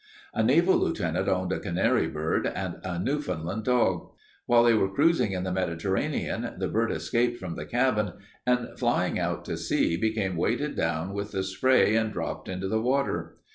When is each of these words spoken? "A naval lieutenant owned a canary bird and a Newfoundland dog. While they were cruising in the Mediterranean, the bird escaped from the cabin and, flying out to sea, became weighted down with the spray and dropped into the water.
"A 0.33 0.41
naval 0.41 0.77
lieutenant 0.77 1.27
owned 1.29 1.51
a 1.51 1.59
canary 1.59 2.07
bird 2.07 2.47
and 2.47 2.77
a 2.83 2.97
Newfoundland 2.97 3.65
dog. 3.65 4.09
While 4.47 4.63
they 4.63 4.73
were 4.73 4.91
cruising 4.91 5.33
in 5.33 5.43
the 5.43 5.51
Mediterranean, 5.51 6.55
the 6.57 6.67
bird 6.67 6.91
escaped 6.91 7.37
from 7.37 7.53
the 7.55 7.67
cabin 7.67 8.13
and, 8.43 8.69
flying 8.79 9.19
out 9.19 9.45
to 9.45 9.57
sea, 9.57 9.97
became 9.97 10.37
weighted 10.37 10.73
down 10.75 11.13
with 11.13 11.33
the 11.33 11.43
spray 11.43 11.95
and 11.95 12.11
dropped 12.11 12.49
into 12.49 12.67
the 12.67 12.81
water. 12.81 13.37